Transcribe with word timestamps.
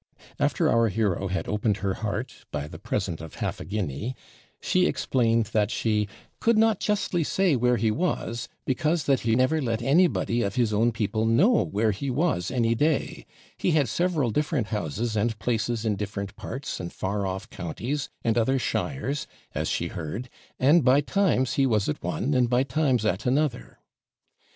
After 0.39 0.67
our 0.67 0.87
hero 0.89 1.27
had 1.27 1.47
opened 1.47 1.77
her 1.77 1.93
heart 1.93 2.47
by 2.51 2.67
the 2.67 2.79
present 2.79 3.21
of 3.21 3.35
half 3.35 3.59
a 3.59 3.65
guinea, 3.65 4.15
she 4.59 4.87
explained, 4.87 5.51
that 5.53 5.69
she 5.69 6.07
'could 6.39 6.57
not 6.57 6.79
JUSTLY 6.79 7.23
say 7.23 7.55
where 7.55 7.77
he 7.77 7.91
was, 7.91 8.49
because 8.65 9.03
that 9.03 9.19
he 9.19 9.35
never 9.35 9.61
let 9.61 9.83
anybody 9.83 10.41
of 10.41 10.55
his 10.55 10.73
own 10.73 10.91
people 10.91 11.27
know 11.27 11.63
where 11.63 11.91
he 11.91 12.09
was 12.09 12.49
any 12.49 12.73
day; 12.73 13.27
he 13.59 13.73
had 13.73 13.87
several 13.87 14.31
different 14.31 14.69
houses 14.69 15.15
and 15.15 15.37
places 15.37 15.85
in 15.85 15.97
different 15.97 16.35
parts, 16.35 16.79
and 16.79 16.91
far 16.91 17.27
off 17.27 17.47
counties, 17.51 18.09
and 18.23 18.39
other 18.39 18.57
shires, 18.57 19.27
as 19.53 19.67
she 19.69 19.89
heard, 19.89 20.29
and 20.59 20.83
by 20.83 20.99
times 20.99 21.53
he 21.53 21.67
was 21.67 21.87
at 21.87 22.01
one, 22.01 22.33
and 22.33 22.49
by 22.49 22.63
times 22.63 23.05
at 23.05 23.27
another.' 23.27 23.77